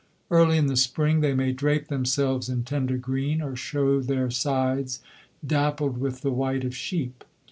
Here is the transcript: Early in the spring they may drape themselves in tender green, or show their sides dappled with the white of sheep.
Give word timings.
Early 0.31 0.57
in 0.57 0.65
the 0.65 0.77
spring 0.77 1.21
they 1.21 1.35
may 1.35 1.51
drape 1.51 1.87
themselves 1.87 2.49
in 2.49 2.63
tender 2.63 2.97
green, 2.97 3.39
or 3.39 3.55
show 3.55 4.01
their 4.01 4.31
sides 4.31 4.99
dappled 5.45 5.99
with 5.99 6.21
the 6.21 6.31
white 6.31 6.63
of 6.63 6.75
sheep. 6.75 7.23